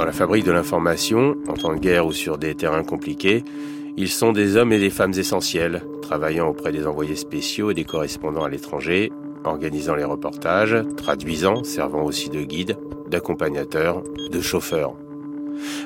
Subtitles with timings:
[0.00, 3.44] Dans la fabrique de l'information, en temps de guerre ou sur des terrains compliqués,
[3.98, 7.84] ils sont des hommes et des femmes essentiels, travaillant auprès des envoyés spéciaux et des
[7.84, 9.12] correspondants à l'étranger,
[9.44, 12.78] organisant les reportages, traduisant, servant aussi de guide,
[13.10, 14.94] d'accompagnateurs, de chauffeurs.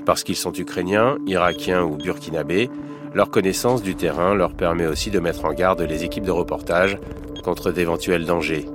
[0.07, 2.71] Parce qu'ils sont ukrainiens, irakiens ou burkinabés,
[3.15, 6.99] leur connaissance du terrain leur permet aussi de mettre en garde les équipes de reportage
[7.43, 8.67] contre d'éventuels dangers.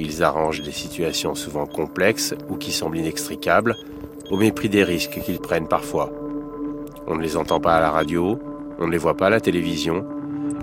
[0.00, 3.76] Ils arrangent des situations souvent complexes ou qui semblent inextricables,
[4.30, 6.10] au mépris des risques qu'ils prennent parfois.
[7.06, 8.38] On ne les entend pas à la radio,
[8.78, 10.06] on ne les voit pas à la télévision,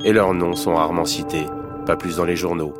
[0.03, 1.45] et leurs noms sont rarement cités,
[1.85, 2.73] pas plus dans les journaux.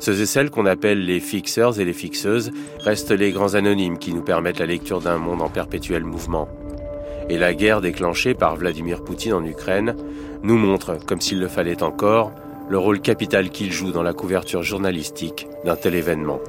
[0.00, 2.50] Ceux et celles qu'on appelle les fixeurs et les fixeuses
[2.80, 6.48] restent les grands anonymes qui nous permettent la lecture d'un monde en perpétuel mouvement.
[7.28, 9.94] Et la guerre déclenchée par Vladimir Poutine en Ukraine
[10.42, 12.32] nous montre, comme s'il le fallait encore,
[12.70, 16.40] le rôle capital qu'il joue dans la couverture journalistique d'un tel événement.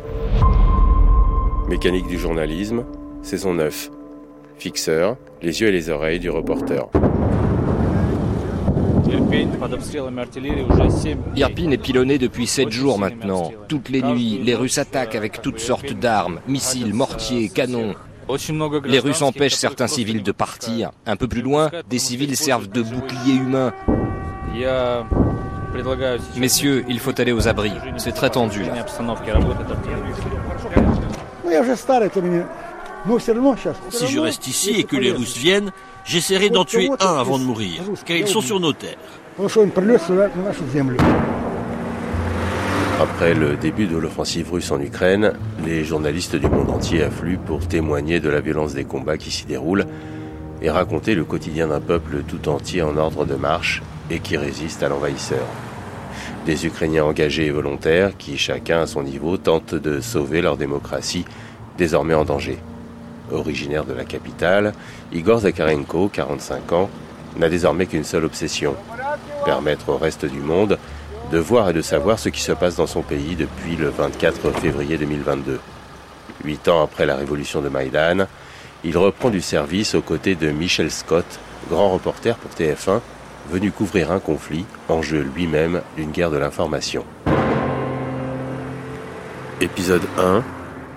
[1.67, 2.86] Mécanique du journalisme,
[3.22, 3.91] saison 9.
[4.58, 6.88] Fixeur, les yeux et les oreilles du reporter.
[11.36, 13.52] Irpin est pilonné depuis sept jours maintenant.
[13.67, 17.94] Toutes les nuits, les Russes attaquent avec toutes sortes d'armes, missiles, mortiers, canons.
[18.86, 20.92] Les Russes empêchent certains civils de partir.
[21.05, 23.73] Un peu plus loin, des civils servent de boucliers humains.
[26.38, 27.73] Messieurs, il faut aller aux abris.
[27.97, 28.73] C'est très tendu là.
[33.90, 35.72] Si je reste ici et que les Russes viennent,
[36.06, 38.98] j'essaierai d'en tuer un avant de mourir, car ils sont sur nos terres.
[43.00, 45.34] Après le début de l'offensive russe en Ukraine,
[45.66, 49.45] les journalistes du monde entier affluent pour témoigner de la violence des combats qui s'y
[49.45, 49.88] déroulent
[50.61, 54.84] et raconter le quotidien d'un peuple tout entier en ordre de marche et qui résiste
[54.84, 55.48] à l'envahisseur.
[56.45, 61.26] Des Ukrainiens engagés et volontaires qui, chacun à son niveau, tentent de sauver leur démocratie,
[61.80, 62.60] désormais en danger.
[63.31, 64.73] Originaire de la capitale,
[65.11, 66.89] Igor Zakarenko, 45 ans,
[67.37, 68.75] n'a désormais qu'une seule obsession,
[69.45, 70.77] permettre au reste du monde
[71.31, 74.52] de voir et de savoir ce qui se passe dans son pays depuis le 24
[74.59, 75.59] février 2022.
[76.43, 78.25] Huit ans après la révolution de Maïdan,
[78.83, 82.99] il reprend du service aux côtés de Michel Scott, grand reporter pour TF1,
[83.49, 87.05] venu couvrir un conflit, enjeu lui-même d'une guerre de l'information.
[89.61, 90.43] Épisode 1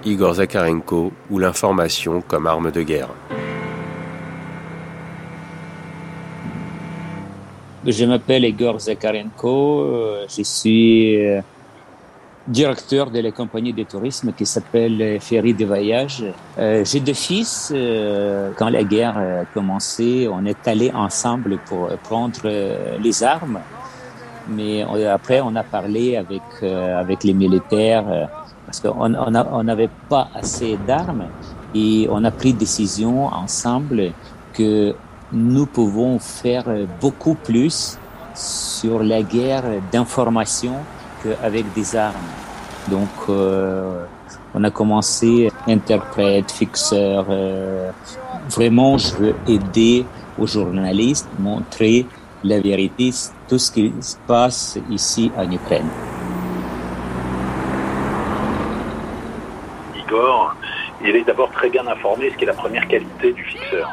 [0.05, 3.09] Igor Zakarenko ou l'information comme arme de guerre.
[7.87, 11.19] Je m'appelle Igor Zakarenko, je suis
[12.47, 16.25] directeur de la compagnie de tourisme qui s'appelle Ferry de Voyage.
[16.59, 17.73] J'ai deux fils.
[18.57, 23.61] Quand la guerre a commencé, on est allés ensemble pour prendre les armes.
[24.49, 28.29] Mais après, on a parlé avec, avec les militaires
[28.67, 31.27] parce qu'on n'avait on pas assez d'armes
[31.75, 34.13] et on a pris décision ensemble
[34.53, 34.95] que
[35.33, 36.65] nous pouvons faire
[37.01, 37.99] beaucoup plus
[38.35, 40.75] sur la guerre d'information
[41.23, 42.15] qu'avec des armes.
[42.91, 44.05] Donc, euh,
[44.55, 47.27] on a commencé interprète, fixeur.
[47.29, 47.91] Euh,
[48.51, 50.05] vraiment, je veux aider
[50.39, 52.07] aux journalistes, montrer
[52.43, 53.11] la vérité,
[53.49, 55.89] tout ce qui se passe ici en Ukraine.
[61.03, 63.89] Il est d'abord très bien informé, ce qui est la première qualité du fixeur.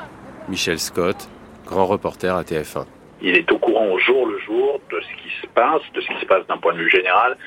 [0.48, 1.30] Michel Scott,
[1.66, 2.86] grand reporter à TF1.
[3.22, 6.08] Il est au courant au jour le jour de ce qui se passe, de ce
[6.08, 7.38] qui se passe d'un point de vue général,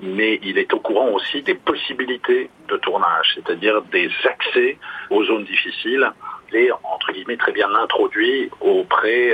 [0.00, 4.76] mais il est au courant aussi des possibilités de tournage, c'est-à-dire des accès
[5.10, 6.12] aux zones difficiles
[6.51, 9.33] Il est, entre guillemets, très bien introduit auprès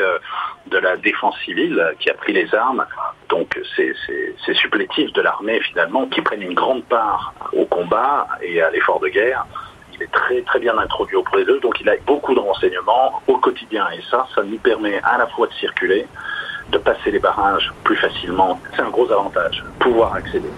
[0.67, 2.85] de la défense civile qui a pris les armes.
[3.29, 8.69] Donc ces supplétifs de l'armée, finalement, qui prennent une grande part au combat et à
[8.69, 9.46] l'effort de guerre,
[9.93, 13.37] il est très très bien introduit auprès d'eux, donc il a beaucoup de renseignements au
[13.37, 13.90] quotidien.
[13.96, 16.08] Et ça, ça lui permet à la fois de circuler,
[16.69, 18.59] de passer les barrages plus facilement.
[18.75, 20.52] C'est un gros avantage, pouvoir accéder.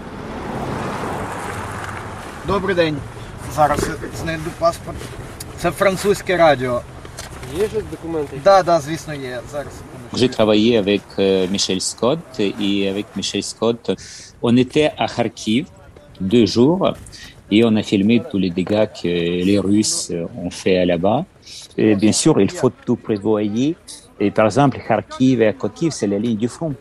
[2.46, 3.00] Добрий день.
[3.50, 3.80] Зараз
[4.20, 4.96] знайду паспорт.
[5.58, 6.80] Це французьке радіо.
[7.58, 8.36] Є щось документи?
[8.44, 9.40] Да, да, звісно, є.
[9.52, 9.72] Зараз.
[10.12, 13.82] J'ai travaillé avec euh, Michel Scott et avec Michel Scott,
[14.42, 15.66] on était à Kharkiv
[16.32, 16.82] deux jours
[17.52, 19.12] et on a filmé tous les dégâts que
[19.48, 20.10] les Russes
[20.44, 21.20] ont fait là-bas.
[21.78, 23.76] Et bien sûr, il faut tout prévoyer
[24.20, 26.74] Et par exemple, Kharkiv et Kharkiv, c'est la ligne du front.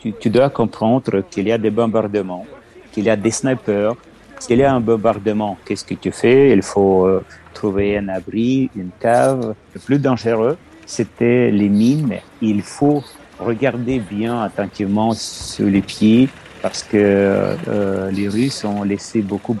[0.00, 2.46] Tu, tu dois comprendre qu'il y a des bombardements,
[2.92, 3.96] qu'il y a des snipers.
[4.39, 6.51] s'il y a un bombardement, qu'est-ce que tu fais?
[6.51, 9.53] Il faut euh, trouver un abri, une cave.
[9.73, 12.17] Le plus dangereux, c'était les mines.
[12.41, 13.03] Il faut
[13.39, 16.29] regarder bien attentivement sur les pieds
[16.61, 19.57] parce que euh, les Russes ont laissé beaucoup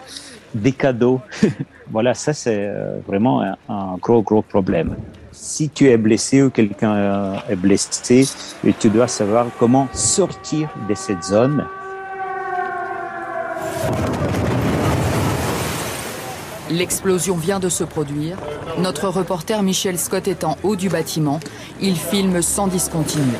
[0.53, 1.21] des cadeaux.
[1.91, 4.95] voilà, ça c'est euh, vraiment un, gros, gros problème.
[5.31, 8.27] Si tu es blessé ou quelqu'un euh, est blessé,
[8.79, 11.65] tu dois savoir comment sortir de cette zone.
[16.69, 18.37] L'explosion vient de se produire.
[18.77, 21.39] Notre reporter Michel Scott est en haut du bâtiment.
[21.81, 23.37] Il filme sans discontinuer.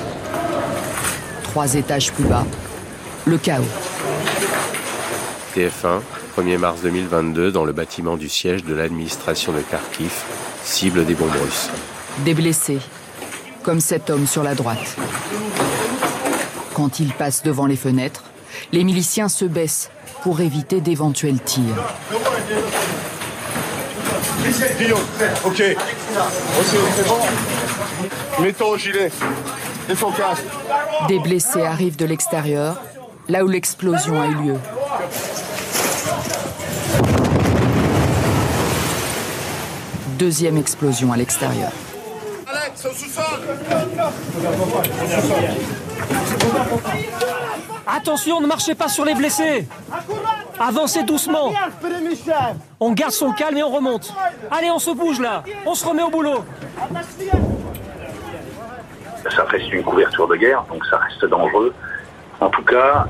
[1.44, 2.46] Trois étages plus bas,
[3.26, 3.64] le chaos.
[5.56, 6.02] TF1,
[6.38, 10.12] 1er mars 2022, dans le bâtiment du siège de l'administration de Kharkiv,
[10.64, 11.70] cible des bombes russes.
[12.26, 12.80] Des blessés,
[13.64, 14.96] comme cet homme sur la droite.
[16.74, 18.24] Quand il passe devant les fenêtres,
[18.72, 19.92] les miliciens se baissent
[20.24, 21.76] pour éviter d'éventuels tirs.
[25.46, 25.64] Ok.
[28.40, 29.12] Mets ton gilet.
[29.90, 30.44] Et ton casque.
[31.08, 32.82] Des blessés arrivent de l'extérieur,
[33.28, 34.56] là où l'explosion a eu lieu.
[40.18, 41.72] Deuxième explosion à l'extérieur.
[42.48, 43.24] Alex, au sous-sol
[47.88, 49.68] Attention, ne marchez pas sur les blessés.
[50.60, 51.52] Avancez doucement.
[52.80, 54.14] On garde son calme et on remonte.
[54.52, 55.44] Allez, on se bouge là.
[55.66, 56.44] On se remet au boulot.
[59.36, 61.74] Ça reste une couverture de guerre, donc ça reste dangereux.
[62.40, 63.06] En tout cas,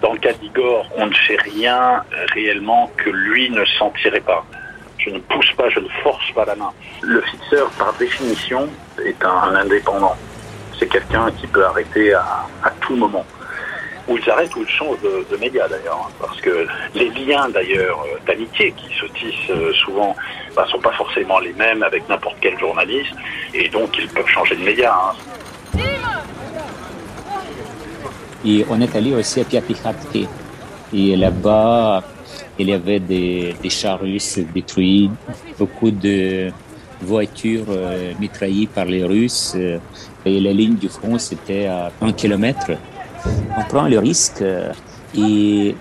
[0.00, 2.02] dans le cas d'Igor, on ne fait rien
[2.32, 4.44] réellement que lui ne sentirait pas.
[4.98, 6.72] Je ne pousse pas, je ne force pas la main.
[7.02, 8.68] Le fixeur, par définition,
[9.04, 10.16] est un, un indépendant.
[10.78, 13.24] C'est quelqu'un qui peut arrêter à, à tout moment
[14.08, 16.06] où ils arrêtent ou ils changent de, de médias d'ailleurs.
[16.08, 20.16] hein, Parce que les liens d'ailleurs euh, d'amitié qui se tissent euh, souvent
[20.50, 23.12] ne bah, sont pas forcément les mêmes avec n'importe quel journaliste
[23.54, 24.94] et donc ils peuvent changer de médias.
[24.94, 25.14] hein.
[28.70, 30.28] On est allé aussi à Piapihatke.
[30.92, 32.02] Et là-bas,
[32.58, 35.10] il y avait des, chars russes détruits,
[35.58, 36.50] beaucoup de
[37.02, 39.54] voitures euh, mitraillées par les Russes.
[40.24, 42.70] Et la ligne du front, c'était à un kilomètre.
[43.56, 44.42] On prend le risque.
[44.42, 44.72] euh,
[45.14, 45.74] Et,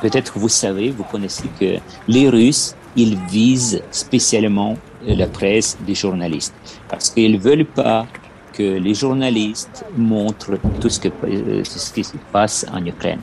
[0.00, 4.76] peut-être vous savez, vous connaissez que les Russes, ils visent spécialement
[5.08, 6.54] euh, la presse des journalistes.
[6.88, 8.06] Parce qu'ils veulent pas
[8.52, 11.62] que les journalistes montrent tout ce, euh,
[11.94, 13.20] qui se passe en Ukraine.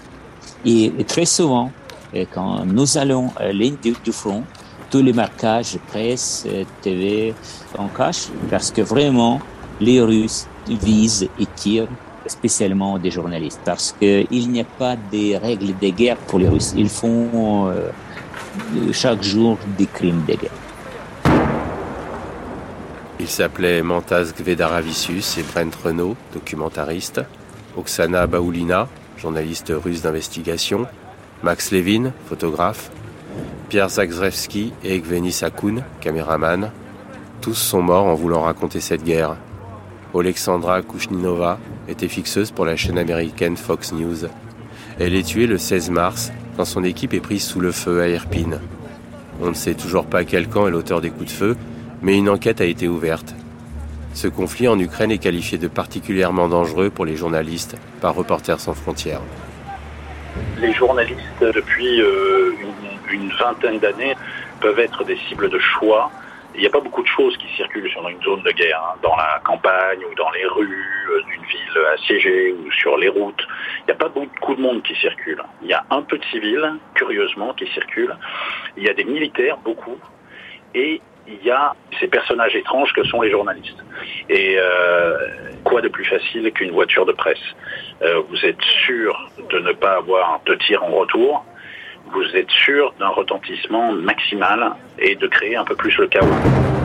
[0.66, 1.72] Et, très souvent,
[2.34, 4.44] quand nous allons à ligne du, front,
[4.90, 6.46] tous les marquages presse,
[6.82, 7.36] TV,
[7.78, 9.40] on cache parce que vraiment,
[9.80, 11.88] les Russes visent et tirent
[12.30, 16.74] spécialement des journalistes parce qu'il n'y a pas des règles de guerre pour les Russes.
[16.76, 17.90] Ils font euh,
[18.92, 20.52] chaque jour des crimes de guerre.
[23.20, 27.22] Ils s'appelaient Mantas Gvedaravicius et Brent Renault, documentariste,
[27.78, 28.88] Oksana Baoulina,
[29.18, 30.88] journaliste russe d'investigation,
[31.44, 32.90] Max Levin, photographe,
[33.68, 36.72] Pierre Zagzrevski et Evgeny Sakoun, caméraman.
[37.42, 39.36] Tous sont morts en voulant raconter cette guerre.
[40.18, 41.60] Alexandra Kushninova
[41.90, 44.28] était fixeuse pour la chaîne américaine Fox News.
[45.00, 48.08] Elle est tuée le 16 mars quand son équipe est prise sous le feu à
[48.08, 48.60] Irpine.
[49.42, 51.58] On ne sait toujours pas quel camp est l'auteur des coups de feu,
[52.02, 53.34] mais une enquête a été ouverte.
[54.14, 58.74] Ce conflit en Ukraine est qualifié de particulièrement dangereux pour les journalistes par Reporters sans
[58.74, 59.22] frontières.
[60.60, 62.54] Les journalistes, depuis euh,
[63.12, 64.16] une, une vingtaine d'années,
[64.60, 66.12] peuvent être des cibles de choix.
[66.56, 69.00] Il n'y a pas beaucoup de choses qui circulent sur une zone de guerre, hein,
[69.04, 73.46] dans la campagne ou dans les rues euh, d'une ville assiégée ou sur les routes.
[73.82, 75.42] Il n'y a pas beaucoup de monde qui circule.
[75.62, 78.16] Il y a un peu de civils, curieusement, qui circulent.
[78.78, 79.98] Il y a des militaires, beaucoup.
[80.74, 83.78] Et il y a ces personnages étranges que sont les journalistes.
[84.30, 85.18] Et euh,
[85.64, 87.38] quoi de plus facile qu'une voiture de presse?
[88.02, 91.46] Euh, Vous êtes sûr de ne pas avoir de tir en retour?
[92.12, 96.79] Vous êtes sûr d'un retentissement maximal et de créer un peu plus le chaos.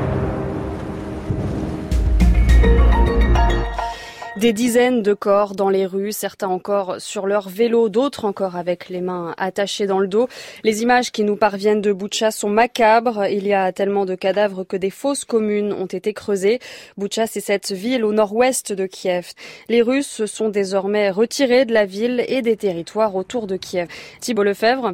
[4.44, 8.90] Des dizaines de corps dans les rues, certains encore sur leur vélo, d'autres encore avec
[8.90, 10.28] les mains attachées dans le dos.
[10.64, 13.24] Les images qui nous parviennent de Boutcha sont macabres.
[13.30, 16.58] Il y a tellement de cadavres que des fosses communes ont été creusées.
[16.98, 19.32] Boutcha, c'est cette ville au nord-ouest de Kiev.
[19.70, 23.88] Les Russes se sont désormais retirés de la ville et des territoires autour de Kiev.
[24.20, 24.92] Thibault Lefebvre,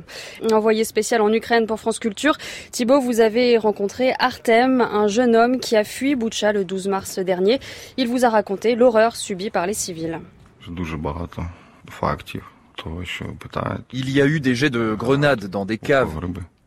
[0.52, 2.38] envoyé spécial en Ukraine pour France Culture.
[2.70, 7.18] Thibault, vous avez rencontré Artem, un jeune homme qui a fui Boutcha le 12 mars
[7.18, 7.58] dernier.
[7.96, 10.20] Il vous a raconté l'horreur subie par les civils.
[13.92, 16.20] Il y a eu des jets de grenades dans des caves.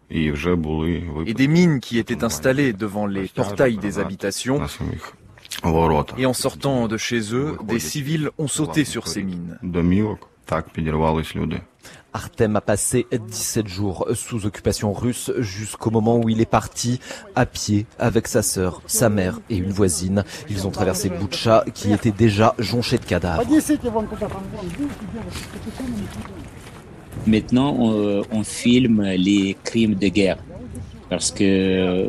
[0.09, 4.59] et des mines qui étaient installées devant les portails des habitations.
[6.17, 9.59] Et en sortant de chez eux, des civils ont sauté sur ces mines.
[12.13, 17.00] Artem a passé 17 jours sous occupation russe jusqu'au moment où il est parti
[17.35, 20.23] à pied avec sa sœur, sa mère et une voisine.
[20.50, 23.43] Ils ont traversé Boutcha qui était déjà jonché de cadavres.
[27.25, 30.38] Maintenant, on, on filme les crimes de guerre
[31.13, 32.08] parce que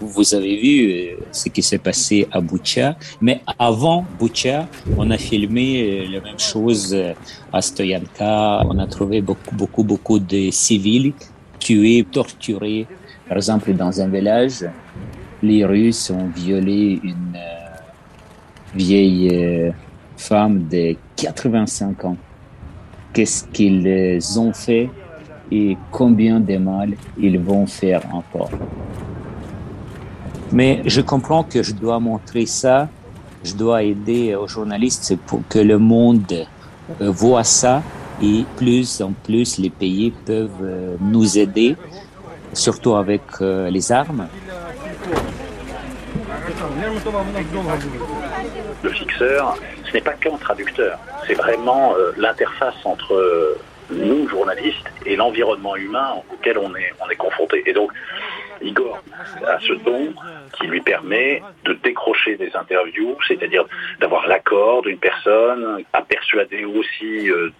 [0.00, 2.94] vous, avez vu euh, ce qui s'est passé à Boucha.
[3.22, 7.14] Mais avant Boucha, on a filmé euh, la même chose euh,
[7.50, 8.62] à Stoyanka.
[8.68, 11.14] On a trouvé beaucoup, beaucoup, beaucoup de civils
[11.58, 12.86] tués, torturés.
[13.26, 14.66] Par exemple, dans un village,
[15.42, 17.38] les Russes ont violé une
[18.74, 19.72] vieille
[20.18, 22.16] femme de 85 ans.
[23.14, 24.90] Qu'est-ce qu'ils ont fait?
[25.50, 28.50] Et combien de mal ils vont faire encore.
[30.52, 32.88] Mais je comprends que je dois montrer ça,
[33.42, 36.46] je dois aider aux journalistes pour que le monde
[37.00, 37.82] euh, voit ça
[38.22, 41.76] et plus en plus les pays peuvent euh, nous aider,
[42.52, 44.28] surtout avec euh, les armes.
[48.82, 53.56] Le fixeur, ce n'est pas qu'un traducteur, c'est vraiment l'interface entre
[53.90, 57.62] nous, journalistes, et l'environnement humain auquel on est, on est confronté.
[57.66, 57.92] Et donc,
[58.62, 58.98] Igor
[59.46, 60.14] a ce don
[60.58, 63.64] qui lui permet de décrocher des interviews, c'est-à-dire
[64.00, 67.50] d'avoir l'accord d'une personne, à persuader aussi euh,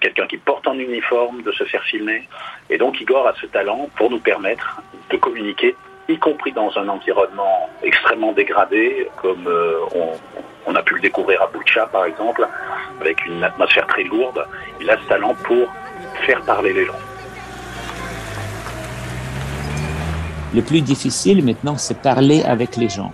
[0.00, 2.28] quelqu'un qui porte un uniforme de se faire filmer.
[2.70, 5.74] Et donc Igor a ce talent pour nous permettre de communiquer
[6.08, 10.12] y compris dans un environnement extrêmement dégradé, comme euh, on,
[10.74, 12.46] a pu le découvrir à Boucha par exemple,
[13.00, 14.46] avec une atmosphère très lourde.
[14.80, 15.68] Il a ce talent pour
[16.26, 17.00] faire parler les gens.
[20.54, 23.12] Le plus difficile maintenant, c'est parler avec les gens.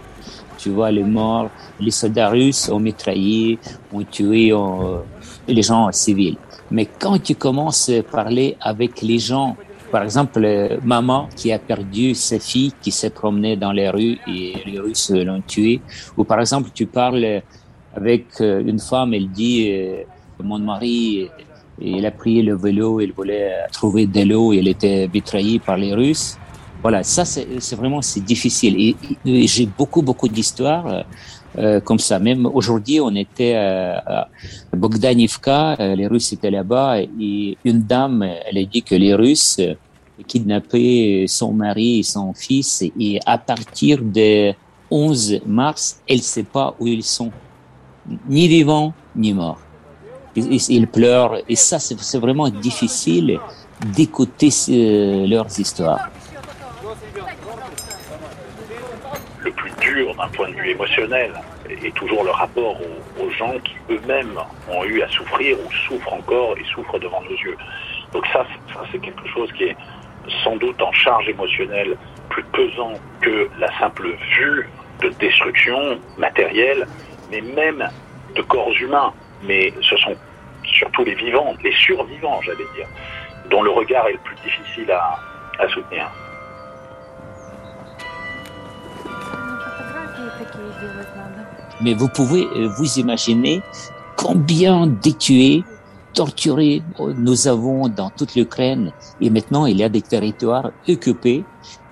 [0.59, 3.61] Tu vois, les morts, les soldats russes ont mitraillé,
[3.93, 4.99] ont tué euh,
[5.47, 6.37] les gens civils.
[6.73, 9.57] Mais quand tu commences à parler avec les gens
[9.91, 14.55] par exemple, maman qui a perdu sa fille qui s'est promenée dans les rues et
[14.67, 15.81] les Russes l'ont tuée.
[16.17, 17.43] Ou par exemple, tu parles
[17.95, 20.03] avec euh, une femme, elle dit, euh,
[20.43, 21.29] mon mari,
[21.81, 25.95] il a pris le vélo, il voulait trouver de l'eau, il était betrayé par les
[25.95, 26.37] Russes.
[26.83, 28.95] Voilà, ça c'est vraiment c'est difficile.
[29.25, 31.05] Et, j'ai beaucoup beaucoup d'histoires
[31.57, 32.19] euh, comme ça.
[32.19, 34.29] Même aujourd'hui, on était à
[34.77, 39.61] Bogdanivka, les Russes étaient là-bas, et une dame, elle a dit que les Russes
[40.27, 44.53] kidnappaient son mari et son fils, et à partir de
[44.91, 47.31] 11 mars, elle ne sait pas où ils sont,
[48.29, 49.61] ni vivants ni morts.
[50.37, 53.41] Ils, pleurent, et ça, c'est vraiment difficile
[53.97, 54.51] d'écouter
[55.27, 56.11] leurs histoires.
[59.99, 61.33] D'un point de vue émotionnel,
[61.69, 62.77] et toujours le rapport
[63.21, 64.39] aux, gens qui eux-mêmes
[64.71, 67.57] ont eu à souffrir ou souffrent encore et souffrent devant nos yeux.
[68.13, 68.47] Donc ça,
[68.93, 69.77] c'est quelque chose qui est
[70.45, 71.97] sans doute en charge émotionnelle
[72.31, 74.69] plus pesant que la simple vue
[75.03, 76.87] de destruction matérielle,
[77.31, 77.89] mais même
[78.37, 79.13] de corps humains.
[79.43, 80.17] Mais ce sont
[80.65, 82.87] surtout les vivants, les survivants, j'allais dire,
[83.51, 86.09] dont le regard est le plus difficile à soutenir.
[91.81, 93.63] Mais vous pouvez euh, vous imaginer
[94.17, 95.63] combien d'étués,
[96.13, 96.83] torturés
[97.17, 98.93] nous avons dans toute l'Ukraine.
[99.21, 101.45] Et maintenant, il y a des territoires occupés.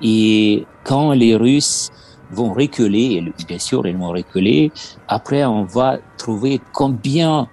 [0.03, 1.91] Et quand les Russes
[2.33, 4.73] vont reculer, et bien sûr, ils vont reculer,
[5.07, 7.49] après, on va trouver combien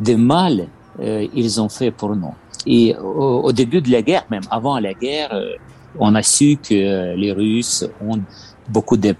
[0.00, 0.68] de mal
[1.00, 2.34] euh, ils ont fait pour nous.
[2.66, 5.52] Et au, début de la guerre, même avant la guerre, euh,
[5.98, 8.20] on a su que les Russes ont
[8.68, 9.14] beaucoup de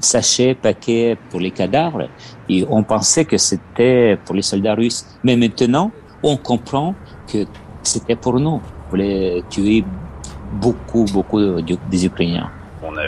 [0.00, 2.08] sachets, paquets pour les cadavres,
[2.48, 5.04] et on pensait que c'était pour les soldats russes.
[5.24, 5.90] Mais maintenant,
[6.22, 6.94] on comprend
[7.32, 7.46] que
[7.82, 8.60] c'était pour nous.
[8.86, 9.84] On voulait tuer
[10.52, 12.50] beaucoup, beaucoup des Ukrainiens.
[12.82, 13.04] On a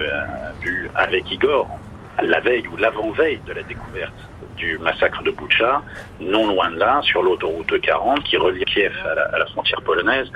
[0.61, 1.69] vu avec Igor
[2.21, 4.13] la veille ou l'avant-veille de la découverte
[4.57, 5.83] du massacre de Boucha,
[6.21, 10.31] non loin de là, sur l'autoroute 40 qui relie Kiev à la, frontière polonaise,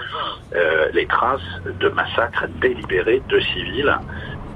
[0.55, 3.95] euh, les traces de massacres délibérés de civils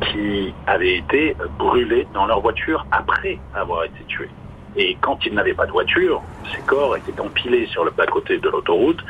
[0.00, 4.30] qui avaient été brûlés dans leur voiture après avoir été tués.
[4.76, 6.22] Et quand ils n'avaient pas de voiture,
[6.54, 9.04] ces corps étaient empilés sur le bas-côté de l'autoroute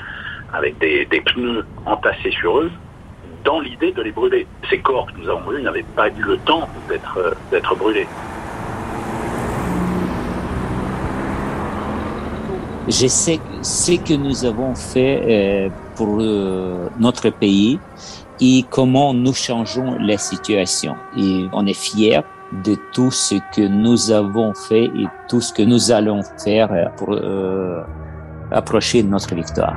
[0.52, 2.70] avec des, pneus entassés sur eux
[3.44, 4.46] dans l'idée de les brûler.
[4.68, 8.06] Ces corps que nous avons vus n'avaient pas eu le temps d'être brûlés.
[12.88, 15.68] Je sais ce que nous avons fait euh,
[16.00, 17.78] pour euh, notre pays
[18.40, 20.94] et comment nous changeons la situation.
[21.14, 22.22] Et on est fiers
[22.64, 27.12] de tout ce que nous avons fait et tout ce que nous allons faire pour
[27.12, 27.82] euh,
[28.50, 29.76] approcher notre victoire.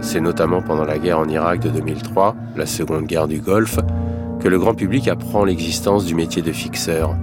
[0.00, 3.80] C'est notamment pendant la guerre en Irak de 2003, la seconde guerre du Golfe,
[4.40, 7.14] que le grand public apprend l'existence du métier de fixeur.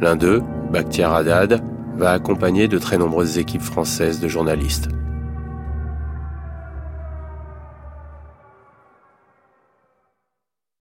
[0.00, 1.62] L'un d'eux, Bakhtiar Haddad,
[1.96, 4.88] va accompagner de très nombreuses équipes françaises de journalistes.